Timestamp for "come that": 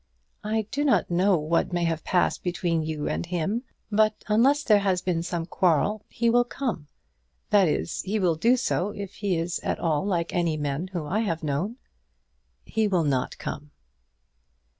6.43-7.67